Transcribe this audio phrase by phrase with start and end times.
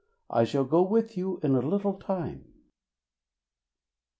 [0.31, 2.49] I shall go with you in a little time!"